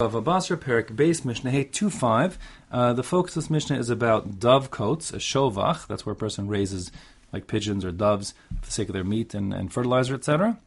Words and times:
Bava 0.00 0.24
Basra 0.24 0.56
Perek 0.56 0.96
base 0.96 1.24
Mishnah 1.24 1.52
Hey 1.52 1.62
2 1.62 1.88
5. 1.88 2.36
Uh, 2.72 2.92
the 2.94 3.04
focus 3.04 3.36
of 3.36 3.44
this 3.44 3.50
Mishnah 3.50 3.78
is 3.78 3.90
about 3.90 4.40
dove 4.40 4.72
coats, 4.72 5.12
a 5.12 5.18
shovach. 5.18 5.86
That's 5.86 6.04
where 6.04 6.14
a 6.14 6.16
person 6.16 6.48
raises 6.48 6.90
like 7.32 7.46
pigeons 7.46 7.84
or 7.84 7.92
doves 7.92 8.34
for 8.60 8.66
the 8.66 8.72
sake 8.72 8.88
of 8.88 8.92
their 8.92 9.04
meat 9.04 9.34
and, 9.34 9.54
and 9.54 9.72
fertilizer, 9.72 10.16
etc. 10.16 10.58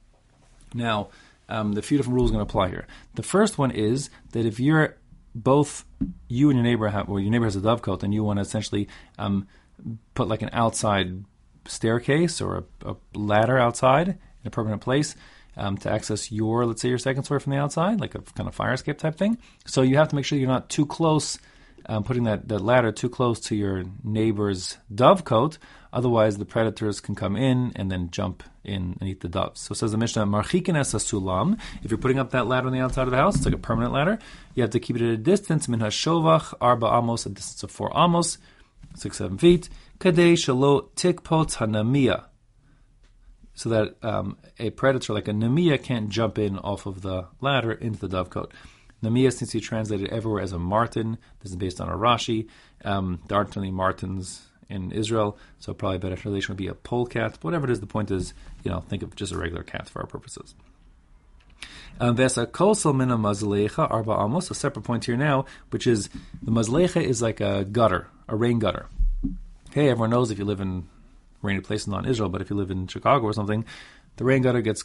Now, 0.74 1.10
um, 1.50 1.74
the 1.74 1.82
few 1.82 1.98
different 1.98 2.16
rules 2.16 2.32
are 2.32 2.36
going 2.36 2.46
to 2.46 2.50
apply 2.50 2.70
here. 2.70 2.88
The 3.16 3.22
first 3.22 3.58
one 3.58 3.72
is 3.72 4.10
that 4.32 4.46
if 4.46 4.62
you're 4.62 4.96
both 5.36 5.84
you 6.30 6.50
and 6.50 6.58
your 6.58 6.64
neighbor 6.64 6.88
have, 6.88 7.10
well, 7.10 7.20
your 7.20 7.30
neighbor 7.30 7.44
has 7.44 7.58
a 7.58 7.62
dove 7.62 7.82
coat, 7.82 8.04
and 8.04 8.14
you 8.14 8.24
want 8.24 8.38
to 8.38 8.42
essentially 8.44 8.88
um, 9.20 9.46
put 10.14 10.30
like 10.30 10.42
an 10.42 10.52
outside 10.54 11.26
staircase 11.66 12.40
or 12.40 12.64
a, 12.86 12.92
a 12.92 12.96
ladder 13.14 13.58
outside 13.58 14.08
in 14.08 14.46
a 14.46 14.52
permanent 14.52 14.82
place 14.82 15.18
um, 15.58 15.78
to 15.80 15.92
access 15.92 16.32
your, 16.32 16.66
let's 16.66 16.82
say, 16.82 16.90
your 16.90 16.98
second 16.98 17.24
story 17.24 17.40
from 17.40 17.52
the 17.52 17.58
outside, 17.58 18.00
like 18.00 18.16
a 18.16 18.20
kind 18.20 18.48
of 18.48 18.56
fire 18.56 18.74
escape 18.74 18.98
type 18.98 19.16
thing. 19.16 19.38
So 19.66 19.82
you 19.82 19.98
have 19.98 20.10
to 20.10 20.16
make 20.16 20.26
sure 20.26 20.38
you're 20.38 20.48
not 20.48 20.70
too 20.70 20.86
close, 20.86 21.40
um, 21.88 22.04
putting 22.04 22.24
that, 22.24 22.48
that 22.48 22.60
ladder 22.60 22.92
too 22.92 23.10
close 23.10 23.40
to 23.42 23.56
your 23.56 23.84
neighbor's 24.04 24.78
dove 24.94 25.24
dovecote. 25.24 25.58
Otherwise, 25.92 26.38
the 26.38 26.46
predators 26.46 27.00
can 27.00 27.16
come 27.16 27.36
in 27.36 27.72
and 27.76 27.90
then 27.90 28.12
jump 28.12 28.44
in 28.64 28.98
and 29.00 29.10
eat 29.10 29.22
the 29.22 29.30
doves. 29.30 29.62
So 29.62 29.74
says 29.74 29.92
the 29.92 29.98
Mishnah, 29.98 30.26
Marchikin 30.26 30.78
es 30.78 30.94
sulam. 30.94 31.58
If 31.82 31.90
you're 31.90 31.98
putting 31.98 32.20
up 32.20 32.32
that 32.32 32.46
ladder 32.46 32.68
on 32.68 32.74
the 32.74 32.82
outside 32.82 33.04
of 33.04 33.12
the 33.12 33.18
house, 33.18 33.38
it's 33.38 33.46
like 33.46 33.56
a 33.56 33.58
permanent 33.58 33.94
ladder. 33.94 34.20
You 34.54 34.62
have 34.64 34.72
to 34.72 34.80
keep 34.80 34.98
it 34.98 35.02
at 35.02 35.14
a 35.14 35.18
distance, 35.18 35.68
min 35.68 35.80
hashovach, 35.80 36.54
arba 36.62 36.88
amos, 36.88 37.26
a 37.26 37.30
distance 37.30 37.64
of 37.64 37.72
four 37.72 37.92
amos, 37.96 38.38
six, 38.96 39.18
seven 39.18 39.38
feet. 39.38 39.70
Kadei 40.00 40.34
shalo 40.34 40.90
tikpot 40.96 41.56
hanamiya 41.58 42.26
so 43.58 43.70
that 43.70 43.96
um, 44.04 44.38
a 44.60 44.70
predator 44.70 45.14
like 45.14 45.28
a 45.28 45.32
Namiya 45.32 45.82
can't 45.82 46.10
jump 46.10 46.38
in 46.38 46.60
off 46.60 46.86
of 46.86 47.02
the 47.02 47.26
ladder 47.42 47.72
into 47.72 48.08
the 48.08 48.24
dovecote. 48.24 48.52
Namiya 49.04 49.34
seems 49.34 49.50
to 49.50 49.58
be 49.58 49.62
translated 49.62 50.10
everywhere 50.10 50.44
as 50.44 50.52
a 50.52 50.60
marten. 50.60 51.18
This 51.42 51.50
is 51.52 51.56
based 51.58 51.82
on 51.82 51.90
a 51.90 51.98
Rashi. 51.98 52.48
Um, 52.86 53.20
there 53.28 53.36
aren't 53.36 53.58
any 53.58 53.72
martens 53.72 54.48
in 54.70 54.92
Israel, 54.92 55.40
so 55.58 55.74
probably 55.74 55.96
a 55.96 56.00
better 56.00 56.16
translation 56.16 56.54
would 56.54 56.60
be 56.60 56.68
a 56.68 56.76
polecat. 56.76 57.32
But 57.34 57.46
Whatever 57.46 57.66
it 57.66 57.72
is, 57.72 57.80
the 57.80 57.88
point 57.88 58.12
is, 58.12 58.36
you 58.64 58.70
know, 58.70 58.82
think 58.82 59.02
of 59.02 59.16
just 59.16 59.34
a 59.34 59.38
regular 59.38 59.64
cat 59.64 59.90
for 59.90 60.02
our 60.02 60.08
purposes. 60.08 60.54
Um, 62.00 62.16
Vesa 62.16 62.46
kosel 62.46 62.96
mina 62.96 63.18
mazlecha 63.18 63.90
arba 63.90 64.12
amos. 64.12 64.52
A 64.52 64.56
separate 64.56 64.84
point 64.84 65.06
here 65.06 65.18
now, 65.18 65.46
which 65.72 65.88
is 65.88 66.10
the 66.44 66.52
mazlecha 66.52 67.02
is 67.02 67.24
like 67.24 67.42
a 67.42 67.66
gutter, 67.66 68.08
a 68.28 68.36
rain 68.36 68.60
gutter. 68.60 68.86
Okay, 69.72 69.90
everyone 69.90 70.12
knows 70.12 70.30
if 70.30 70.38
you 70.38 70.46
live 70.46 70.62
in 70.62 70.88
rainy 71.42 71.62
place 71.62 71.88
not 71.88 72.06
in 72.06 72.12
Israel, 72.12 72.30
but 72.30 72.42
if 72.42 72.50
you 72.50 72.56
live 72.56 72.72
in 72.72 72.88
Chicago 72.88 73.26
or 73.26 73.34
something, 73.34 73.66
the 74.18 74.24
rain 74.24 74.42
gutter 74.42 74.62
gets 74.62 74.84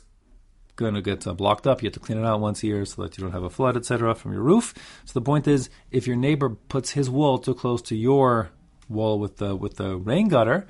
going 0.76 0.94
to 0.94 1.02
get 1.02 1.26
uh, 1.26 1.34
blocked 1.34 1.66
up. 1.66 1.82
You 1.82 1.86
have 1.86 1.94
to 1.94 2.00
clean 2.00 2.18
it 2.18 2.24
out 2.24 2.40
once 2.40 2.62
a 2.62 2.66
year 2.66 2.84
so 2.84 3.02
that 3.02 3.16
you 3.16 3.22
don't 3.22 3.32
have 3.32 3.42
a 3.42 3.50
flood, 3.50 3.76
etc., 3.76 4.14
from 4.14 4.32
your 4.32 4.42
roof. 4.42 4.74
So 5.04 5.12
the 5.14 5.24
point 5.24 5.46
is, 5.46 5.70
if 5.90 6.06
your 6.06 6.16
neighbor 6.16 6.50
puts 6.50 6.90
his 6.90 7.10
wall 7.10 7.38
too 7.38 7.54
close 7.54 7.82
to 7.82 7.96
your 7.96 8.50
wall 8.88 9.18
with 9.18 9.36
the 9.36 9.54
with 9.54 9.76
the 9.76 9.96
rain 9.96 10.28
gutter, 10.28 10.66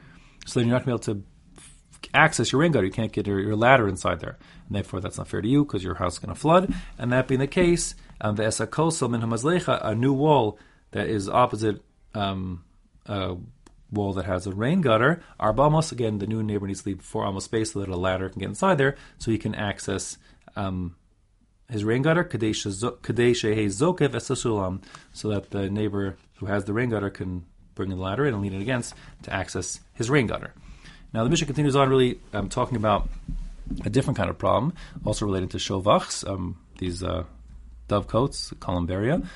so 0.46 0.60
then 0.60 0.68
you're 0.68 0.76
not 0.76 0.84
going 0.84 0.98
to 0.98 1.04
be 1.04 1.12
able 1.12 1.22
to 1.22 2.10
access 2.14 2.52
your 2.52 2.60
rain 2.60 2.72
gutter. 2.72 2.86
You 2.86 2.92
can't 2.92 3.12
get 3.12 3.26
your, 3.26 3.40
your 3.40 3.56
ladder 3.56 3.88
inside 3.88 4.20
there, 4.20 4.38
and 4.66 4.76
therefore 4.76 5.00
that's 5.00 5.18
not 5.18 5.28
fair 5.28 5.40
to 5.40 5.48
you 5.48 5.64
because 5.64 5.84
your 5.84 5.94
house 5.94 6.14
is 6.14 6.18
going 6.18 6.34
to 6.34 6.40
flood. 6.40 6.74
And 6.98 7.12
that 7.12 7.28
being 7.28 7.40
the 7.40 7.46
case, 7.46 7.94
um, 8.20 8.36
the 8.36 8.44
esakosel 8.44 9.10
min 9.10 9.20
hamazlecha, 9.20 9.84
a 9.84 9.94
new 9.94 10.12
wall 10.12 10.58
that 10.90 11.08
is 11.08 11.28
opposite. 11.28 11.82
Um, 12.14 12.64
uh, 13.06 13.36
wall 13.92 14.12
that 14.14 14.24
has 14.24 14.46
a 14.46 14.52
rain 14.52 14.80
gutter. 14.80 15.22
Arba 15.38 15.64
amos, 15.64 15.92
again, 15.92 16.18
the 16.18 16.26
new 16.26 16.42
neighbor 16.42 16.66
needs 16.66 16.82
to 16.82 16.88
leave 16.88 17.02
four 17.02 17.26
amos 17.26 17.44
space 17.44 17.72
so 17.72 17.80
that 17.80 17.88
a 17.88 17.96
ladder 17.96 18.28
can 18.28 18.40
get 18.40 18.48
inside 18.48 18.78
there 18.78 18.96
so 19.18 19.30
he 19.30 19.38
can 19.38 19.54
access 19.54 20.16
um, 20.56 20.96
his 21.70 21.84
rain 21.84 22.02
gutter, 22.02 22.24
so 22.30 22.38
that 25.28 25.50
the 25.50 25.70
neighbor 25.70 26.16
who 26.36 26.46
has 26.46 26.64
the 26.64 26.72
rain 26.72 26.90
gutter 26.90 27.10
can 27.10 27.44
bring 27.74 27.88
the 27.88 27.96
ladder 27.96 28.26
in 28.26 28.34
and 28.34 28.42
lean 28.42 28.54
it 28.54 28.60
against 28.60 28.94
to 29.22 29.32
access 29.32 29.80
his 29.94 30.10
rain 30.10 30.26
gutter. 30.26 30.52
Now 31.12 31.24
the 31.24 31.30
Mishnah 31.30 31.46
continues 31.46 31.76
on 31.76 31.88
really 31.88 32.20
um, 32.32 32.48
talking 32.48 32.76
about 32.76 33.08
a 33.84 33.90
different 33.90 34.16
kind 34.16 34.28
of 34.28 34.38
problem, 34.38 34.74
also 35.04 35.24
related 35.24 35.50
to 35.52 35.58
shovachs, 35.58 36.28
um, 36.28 36.58
these 36.78 37.02
uh, 37.02 37.24
dovecotes, 37.88 38.52
columbaria. 38.54 39.26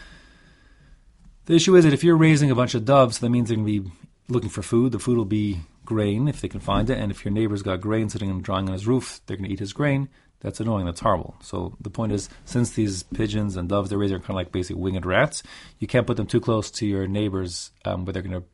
The 1.47 1.55
issue 1.55 1.77
is 1.77 1.85
that 1.85 1.93
if 1.93 2.03
you're 2.03 2.17
raising 2.17 2.51
a 2.51 2.55
bunch 2.55 2.75
of 2.75 2.85
doves, 2.85 3.21
that 3.21 3.31
means 3.31 3.49
they're 3.49 3.57
going 3.57 3.67
to 3.67 3.83
be 3.83 3.91
looking 4.29 4.51
for 4.51 4.63
food. 4.63 4.93
The 4.93 4.99
food 4.99 5.17
will 5.17 5.25
be 5.25 5.61
grain 5.85 6.29
if 6.29 6.41
they 6.41 6.49
can 6.49 6.61
find 6.61 6.91
it, 6.91 6.99
and 6.99 7.11
if 7.11 7.25
your 7.25 7.33
neighbor's 7.33 7.63
got 7.63 7.81
grain 7.81 8.09
sitting 8.09 8.31
and 8.31 8.43
drying 8.43 8.67
on 8.67 8.73
his 8.73 8.87
roof, 8.87 9.21
they're 9.27 9.37
going 9.37 9.49
to 9.49 9.53
eat 9.53 9.61
his 9.61 9.73
grain. 9.73 10.09
That's 10.41 10.61
annoying. 10.61 10.85
That's 10.85 11.01
horrible. 11.01 11.35
So 11.41 11.75
the 11.81 11.91
point 11.91 12.13
is, 12.13 12.29
since 12.45 12.73
these 12.73 13.03
pigeons 13.05 13.57
and 13.57 13.69
doves 13.69 13.89
they're 13.89 13.99
raising 13.99 14.17
are 14.17 14.21
kind 14.21 14.31
of 14.31 14.37
like 14.37 14.53
basic 14.53 14.77
winged 14.77 15.07
rats, 15.07 15.43
you 15.79 15.87
can't 15.87 16.07
put 16.07 16.17
them 16.17 16.27
too 16.27 16.41
close 16.41 16.71
to 16.73 16.87
your 16.87 17.07
neighbors, 17.07 17.71
um, 17.85 18.05
where 18.05 18.13
they're 18.13 18.23
going 18.23 18.41
to. 18.41 18.47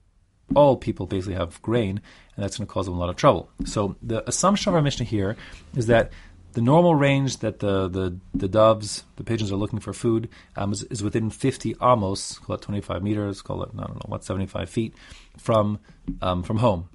All 0.55 0.77
people 0.77 1.07
basically 1.07 1.35
have 1.35 1.63
grain, 1.63 2.01
and 2.37 2.45
that's 2.45 2.59
going 2.59 2.67
to 2.67 2.73
cause 2.73 2.85
them 2.87 2.95
a 2.95 2.99
lot 2.99 3.09
of 3.09 3.17
trouble. 3.17 3.49
So 3.65 3.97
the 4.03 4.27
assumption 4.29 4.69
of 4.69 4.75
our 4.75 4.83
Mishnah 4.83 5.07
here 5.07 5.37
is 5.75 5.87
that 5.87 6.13
the 6.53 6.61
normal 6.61 6.95
range 6.95 7.39
that 7.39 7.59
the, 7.61 7.89
the, 7.89 8.19
the 8.35 8.49
doves, 8.49 9.05
the 9.17 9.25
pigeons 9.25 9.51
are 9.51 9.57
looking 9.57 9.81
for 9.81 9.93
food 9.93 10.29
um, 10.57 10.73
is, 10.73 10.83
is, 10.85 11.03
within 11.03 11.31
50 11.31 11.77
amos, 11.81 12.39
call 12.39 12.57
it 12.57 12.63
25 12.63 13.03
meters, 13.03 13.43
call 13.43 13.63
it, 13.63 13.71
I 13.75 13.83
don't 13.83 13.95
know, 13.95 14.07
what, 14.07 14.25
75 14.25 14.69
feet 14.69 14.95
from, 15.37 15.79
um, 16.21 16.43
from 16.43 16.59
home. 16.59 16.89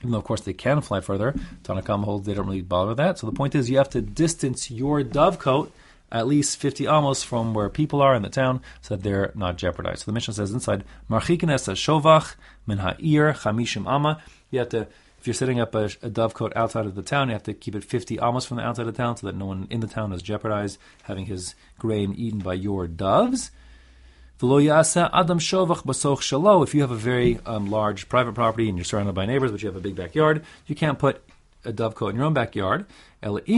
Even 0.00 0.12
though, 0.12 0.18
of 0.18 0.24
course, 0.24 0.42
they 0.42 0.52
can 0.52 0.82
fly 0.82 1.00
further, 1.00 1.34
Tanna 1.62 1.82
Kamma 1.82 2.04
holds 2.04 2.26
they 2.26 2.34
don't 2.34 2.46
really 2.46 2.60
bother 2.60 2.94
that. 2.94 3.18
So 3.18 3.26
the 3.26 3.32
point 3.32 3.54
is, 3.54 3.70
you 3.70 3.78
have 3.78 3.90
to 3.90 4.02
distance 4.02 4.70
your 4.70 5.02
dovecote 5.02 5.70
at 6.12 6.26
least 6.28 6.58
50 6.58 6.86
amos 6.86 7.22
from 7.22 7.54
where 7.54 7.68
people 7.68 8.00
are 8.00 8.14
in 8.14 8.22
the 8.22 8.28
town 8.28 8.60
so 8.82 8.94
that 8.94 9.02
they're 9.02 9.32
not 9.34 9.56
jeopardized. 9.56 10.00
So 10.00 10.06
the 10.06 10.12
Mishnah 10.12 10.34
says 10.34 10.52
inside, 10.52 10.84
Marchikin 11.10 11.50
es 11.50 11.66
shovach 11.66 12.36
min 12.66 12.78
ha'ir 12.78 13.32
chamishim 13.32 13.86
ama. 13.90 14.22
You 14.50 14.60
have 14.60 14.68
to 14.68 14.86
if 15.24 15.28
you're 15.28 15.32
setting 15.32 15.58
up 15.58 15.74
a, 15.74 15.84
a 15.84 16.10
dovecote 16.10 16.52
outside 16.54 16.84
of 16.84 16.94
the 16.94 17.02
town, 17.02 17.28
you 17.28 17.32
have 17.32 17.44
to 17.44 17.54
keep 17.54 17.74
it 17.74 17.82
50 17.82 18.18
amos 18.20 18.44
from 18.44 18.58
the 18.58 18.62
outside 18.62 18.86
of 18.86 18.92
the 18.92 19.02
town 19.02 19.16
so 19.16 19.26
that 19.26 19.34
no 19.34 19.46
one 19.46 19.66
in 19.70 19.80
the 19.80 19.86
town 19.86 20.12
is 20.12 20.20
jeopardized 20.20 20.76
having 21.04 21.24
his 21.24 21.54
grain 21.78 22.12
eaten 22.12 22.40
by 22.40 22.52
your 22.52 22.86
doves. 22.86 23.50
If 24.38 24.44
you 24.44 24.50
have 26.82 26.90
a 26.90 26.94
very 26.94 27.38
um, 27.46 27.70
large 27.70 28.06
private 28.10 28.34
property 28.34 28.68
and 28.68 28.76
you're 28.76 28.84
surrounded 28.84 29.14
by 29.14 29.24
neighbors, 29.24 29.50
but 29.50 29.62
you 29.62 29.68
have 29.68 29.76
a 29.76 29.80
big 29.80 29.96
backyard, 29.96 30.44
you 30.66 30.74
can't 30.74 30.98
put 30.98 31.22
a 31.64 31.72
dovecote 31.72 32.10
in 32.10 32.16
your 32.16 32.26
own 32.26 32.34
backyard. 32.34 32.84
Unless 33.22 33.48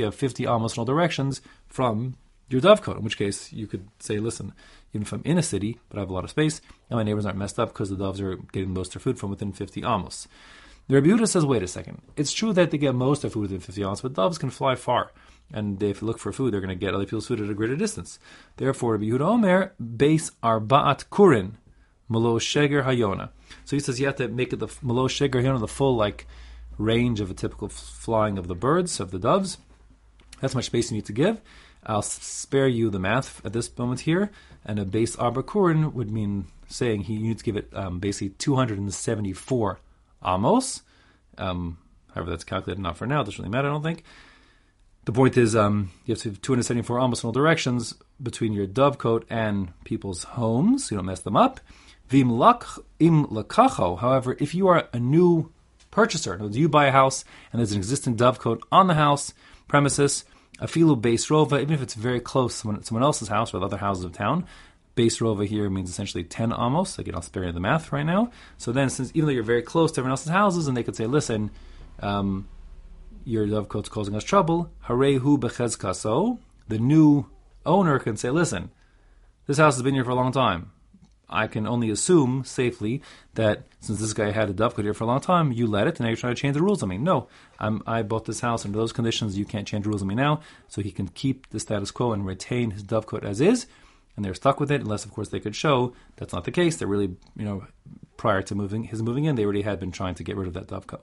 you 0.00 0.04
have 0.04 0.16
50 0.16 0.46
amos 0.46 0.76
in 0.76 0.80
all 0.80 0.84
directions 0.84 1.40
from 1.68 2.16
your 2.48 2.60
dovecote, 2.60 2.96
in 2.96 3.04
which 3.04 3.18
case 3.18 3.52
you 3.52 3.68
could 3.68 3.86
say, 4.00 4.18
listen, 4.18 4.52
even 4.92 5.02
if 5.02 5.12
I'm 5.12 5.22
in 5.24 5.38
a 5.38 5.42
city, 5.42 5.78
but 5.88 5.98
I 5.98 6.00
have 6.00 6.10
a 6.10 6.14
lot 6.14 6.24
of 6.24 6.30
space, 6.30 6.60
and 6.90 6.98
my 6.98 7.02
neighbors 7.02 7.26
aren't 7.26 7.38
messed 7.38 7.58
up 7.58 7.70
because 7.70 7.90
the 7.90 7.96
doves 7.96 8.20
are 8.20 8.36
getting 8.36 8.74
most 8.74 8.88
of 8.88 9.02
their 9.02 9.12
food 9.12 9.18
from 9.18 9.30
within 9.30 9.52
50 9.52 9.82
amos. 9.82 10.28
The 10.88 11.00
Rebbe 11.00 11.26
says, 11.26 11.46
wait 11.46 11.62
a 11.62 11.68
second. 11.68 12.02
It's 12.16 12.32
true 12.32 12.52
that 12.52 12.70
they 12.70 12.78
get 12.78 12.94
most 12.94 13.18
of 13.18 13.22
their 13.22 13.30
food 13.30 13.42
within 13.42 13.60
50 13.60 13.82
amos, 13.82 14.00
but 14.00 14.14
doves 14.14 14.38
can 14.38 14.50
fly 14.50 14.74
far. 14.74 15.12
And 15.52 15.82
if 15.82 16.00
you 16.00 16.06
look 16.06 16.18
for 16.18 16.32
food, 16.32 16.52
they're 16.52 16.60
going 16.60 16.68
to 16.68 16.74
get 16.74 16.94
other 16.94 17.04
people's 17.04 17.28
food 17.28 17.40
at 17.40 17.50
a 17.50 17.54
greater 17.54 17.76
distance. 17.76 18.18
Therefore, 18.56 18.96
Rebbe 18.96 19.16
Yehuda 19.16 19.26
Omer, 19.26 19.74
base 19.78 20.30
arbaat 20.42 21.06
kurin, 21.10 21.52
malo 22.08 22.38
sheger 22.38 22.84
hayona. 22.84 23.30
So 23.64 23.76
he 23.76 23.80
says 23.80 24.00
you 24.00 24.06
have 24.06 24.16
to 24.16 24.28
make 24.28 24.52
it 24.52 24.58
the 24.58 24.68
malo 24.82 25.08
sheger 25.08 25.42
hayona, 25.42 25.60
the 25.60 25.68
full 25.68 25.94
like 25.94 26.26
range 26.78 27.20
of 27.20 27.30
a 27.30 27.34
typical 27.34 27.68
flying 27.68 28.38
of 28.38 28.48
the 28.48 28.54
birds, 28.54 28.98
of 28.98 29.10
the 29.10 29.18
doves. 29.18 29.58
That's 30.40 30.54
much 30.54 30.66
space 30.66 30.90
you 30.90 30.96
need 30.96 31.06
to 31.06 31.12
give. 31.12 31.40
I'll 31.84 32.02
spare 32.02 32.68
you 32.68 32.90
the 32.90 32.98
math 32.98 33.44
at 33.44 33.52
this 33.52 33.76
moment 33.76 34.00
here. 34.00 34.30
And 34.64 34.78
a 34.78 34.84
base 34.84 35.16
arbakurin 35.16 35.92
would 35.92 36.10
mean 36.10 36.46
saying 36.68 37.02
he 37.02 37.18
needs 37.18 37.42
to 37.42 37.44
give 37.44 37.56
it 37.56 37.68
um, 37.74 37.98
basically 37.98 38.30
274 38.30 39.80
amos. 40.24 40.82
Um, 41.38 41.78
however, 42.14 42.30
that's 42.30 42.44
calculated 42.44 42.80
not 42.80 42.96
for 42.96 43.06
now. 43.06 43.22
It 43.22 43.24
doesn't 43.24 43.38
really 43.38 43.50
matter, 43.50 43.68
I 43.68 43.72
don't 43.72 43.82
think. 43.82 44.04
The 45.04 45.12
point 45.12 45.36
is, 45.36 45.56
um, 45.56 45.90
you 46.06 46.12
have 46.12 46.22
to 46.22 46.28
have 46.28 46.40
274 46.40 47.00
amos 47.00 47.22
in 47.22 47.26
all 47.26 47.32
directions 47.32 47.94
between 48.22 48.52
your 48.52 48.68
dovecote 48.68 49.24
and 49.28 49.72
people's 49.84 50.22
homes. 50.22 50.86
So 50.86 50.94
you 50.94 50.98
don't 50.98 51.06
mess 51.06 51.20
them 51.20 51.36
up. 51.36 51.60
Vim 52.08 52.30
im 52.30 53.26
lakacho. 53.26 53.98
However, 53.98 54.36
if 54.38 54.54
you 54.54 54.68
are 54.68 54.88
a 54.92 55.00
new 55.00 55.50
purchaser, 55.90 56.38
you 56.52 56.68
buy 56.68 56.86
a 56.86 56.92
house 56.92 57.24
and 57.52 57.58
there's 57.58 57.72
an 57.72 57.78
existing 57.78 58.16
dovecote 58.16 58.60
on 58.70 58.86
the 58.86 58.94
house 58.94 59.34
premises, 59.66 60.24
Afilu 60.58 61.00
base 61.00 61.28
rova, 61.28 61.60
even 61.60 61.74
if 61.74 61.82
it's 61.82 61.94
very 61.94 62.20
close 62.20 62.60
to 62.60 62.82
someone, 62.82 63.02
else's 63.02 63.28
house 63.28 63.52
or 63.52 63.62
other 63.62 63.78
houses 63.78 64.04
of 64.04 64.12
town, 64.12 64.46
base 64.94 65.18
rova 65.18 65.46
here 65.46 65.68
means 65.70 65.90
essentially 65.90 66.24
10 66.24 66.52
amos. 66.52 66.98
Again, 66.98 67.14
I'll 67.14 67.22
spare 67.22 67.44
you 67.44 67.52
the 67.52 67.60
math 67.60 67.92
right 67.92 68.04
now. 68.04 68.30
So 68.58 68.72
then, 68.72 68.90
since 68.90 69.10
even 69.14 69.26
though 69.26 69.32
you're 69.32 69.42
very 69.42 69.62
close 69.62 69.92
to 69.92 70.00
everyone 70.00 70.12
else's 70.12 70.30
houses, 70.30 70.68
and 70.68 70.76
they 70.76 70.82
could 70.82 70.96
say, 70.96 71.06
listen, 71.06 71.50
um, 72.00 72.48
your 73.24 73.46
dovecote's 73.46 73.88
causing 73.88 74.14
us 74.14 74.24
trouble, 74.24 74.70
harehu 74.86 75.38
bechezkaso, 75.38 76.38
the 76.68 76.78
new 76.78 77.26
owner 77.64 77.98
can 77.98 78.16
say, 78.16 78.30
listen, 78.30 78.70
this 79.46 79.58
house 79.58 79.74
has 79.74 79.82
been 79.82 79.94
here 79.94 80.04
for 80.04 80.10
a 80.10 80.14
long 80.14 80.32
time. 80.32 80.70
I 81.32 81.46
can 81.46 81.66
only 81.66 81.90
assume 81.90 82.44
safely 82.44 83.02
that 83.34 83.62
since 83.80 83.98
this 83.98 84.12
guy 84.12 84.30
had 84.30 84.50
a 84.50 84.54
dovecote 84.54 84.84
here 84.84 84.94
for 84.94 85.04
a 85.04 85.06
long 85.06 85.20
time, 85.20 85.52
you 85.52 85.66
let 85.66 85.86
it, 85.86 85.98
and 85.98 86.00
now 86.00 86.08
you're 86.08 86.16
trying 86.16 86.34
to 86.34 86.40
change 86.40 86.54
the 86.54 86.62
rules 86.62 86.82
on 86.82 86.88
me. 86.88 86.98
No, 86.98 87.28
I'm, 87.58 87.82
I 87.86 88.02
bought 88.02 88.26
this 88.26 88.40
house 88.40 88.64
under 88.64 88.78
those 88.78 88.92
conditions. 88.92 89.38
You 89.38 89.44
can't 89.44 89.66
change 89.66 89.84
the 89.84 89.90
rules 89.90 90.02
on 90.02 90.08
me 90.08 90.14
now. 90.14 90.40
So 90.68 90.82
he 90.82 90.92
can 90.92 91.08
keep 91.08 91.48
the 91.50 91.60
status 91.60 91.90
quo 91.90 92.12
and 92.12 92.26
retain 92.26 92.72
his 92.72 92.84
dovecote 92.84 93.24
as 93.24 93.40
is, 93.40 93.66
and 94.16 94.24
they're 94.24 94.34
stuck 94.34 94.60
with 94.60 94.70
it, 94.70 94.82
unless, 94.82 95.04
of 95.04 95.12
course, 95.12 95.28
they 95.28 95.40
could 95.40 95.56
show 95.56 95.94
that's 96.16 96.32
not 96.32 96.44
the 96.44 96.50
case. 96.50 96.76
They're 96.76 96.88
really, 96.88 97.16
you 97.36 97.44
know, 97.44 97.66
prior 98.16 98.42
to 98.42 98.54
moving 98.54 98.84
his 98.84 99.02
moving 99.02 99.24
in, 99.24 99.36
they 99.36 99.44
already 99.44 99.62
had 99.62 99.80
been 99.80 99.92
trying 99.92 100.14
to 100.16 100.24
get 100.24 100.36
rid 100.36 100.48
of 100.48 100.54
that 100.54 100.68
dovecote. 100.68 101.02